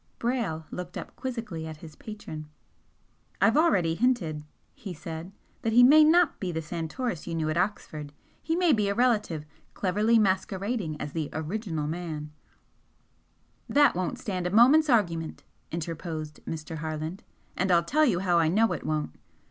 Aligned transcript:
Brayle 0.17 0.65
looked 0.71 0.97
up 0.97 1.15
quizzically 1.15 1.67
at 1.67 1.77
his 1.77 1.95
patron. 1.95 2.49
"I've 3.39 3.55
already 3.55 3.93
hinted," 3.93 4.43
he 4.73 4.95
said, 4.95 5.31
"that 5.61 5.73
he 5.73 5.83
may 5.83 6.03
not 6.03 6.39
be 6.39 6.51
the 6.51 6.59
Santoris 6.63 7.27
you 7.27 7.35
knew 7.35 7.51
at 7.51 7.55
Oxford. 7.55 8.11
He 8.41 8.55
may 8.55 8.73
be 8.73 8.89
a 8.89 8.95
relative, 8.95 9.45
cleverly 9.75 10.17
masquerading 10.17 10.99
as 10.99 11.13
the 11.13 11.29
original 11.33 11.85
man" 11.85 12.31
"That 13.79 13.93
won't 13.95 14.17
stand 14.17 14.47
a 14.47 14.49
moment's 14.49 14.89
argument," 14.89 15.43
interposed 15.71 16.39
Mr. 16.47 16.77
Harland 16.77 17.21
"And 17.55 17.69
I'll 17.71 17.83
tell 17.85 18.03
you 18.03 18.21
how 18.21 18.39
I 18.39 18.47
know 18.47 18.73
it 18.73 18.83
won't. 18.83 19.11